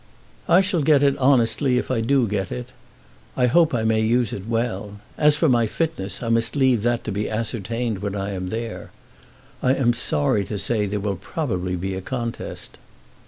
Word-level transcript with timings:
"I 0.49 0.61
shall 0.61 0.81
get 0.81 1.03
it 1.03 1.15
honestly 1.19 1.77
if 1.77 1.91
I 1.91 2.01
do 2.01 2.27
get 2.27 2.51
it. 2.51 2.69
I 3.37 3.45
hope 3.45 3.71
I 3.71 3.83
may 3.83 3.99
use 4.01 4.33
it 4.33 4.47
well. 4.47 4.95
And 4.95 4.99
as 5.27 5.35
for 5.35 5.47
my 5.47 5.67
fitness, 5.67 6.23
I 6.23 6.29
must 6.29 6.55
leave 6.55 6.81
that 6.81 7.03
to 7.03 7.11
be 7.11 7.29
ascertained 7.29 7.99
when 7.99 8.15
I 8.15 8.31
am 8.31 8.49
there. 8.49 8.89
I 9.61 9.75
am 9.75 9.93
sorry 9.93 10.43
to 10.45 10.57
say 10.57 10.87
there 10.87 10.99
will 10.99 11.17
probably 11.17 11.75
be 11.75 11.93
a 11.93 12.01
contest." 12.01 12.79